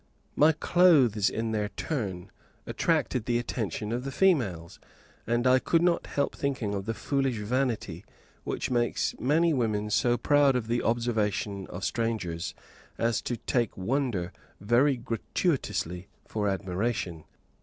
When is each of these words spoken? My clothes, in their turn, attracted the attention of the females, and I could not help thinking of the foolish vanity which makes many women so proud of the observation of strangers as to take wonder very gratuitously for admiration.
My 0.35 0.51
clothes, 0.53 1.29
in 1.29 1.51
their 1.51 1.69
turn, 1.69 2.31
attracted 2.65 3.25
the 3.25 3.37
attention 3.37 3.91
of 3.91 4.03
the 4.03 4.11
females, 4.11 4.79
and 5.27 5.45
I 5.45 5.59
could 5.59 5.83
not 5.83 6.07
help 6.07 6.35
thinking 6.35 6.73
of 6.73 6.87
the 6.87 6.95
foolish 6.95 7.35
vanity 7.37 8.03
which 8.43 8.71
makes 8.71 9.13
many 9.19 9.53
women 9.53 9.91
so 9.91 10.17
proud 10.17 10.55
of 10.55 10.67
the 10.69 10.81
observation 10.81 11.67
of 11.67 11.85
strangers 11.85 12.55
as 12.97 13.21
to 13.21 13.37
take 13.37 13.77
wonder 13.77 14.33
very 14.59 14.97
gratuitously 14.97 16.07
for 16.25 16.49
admiration. 16.49 17.25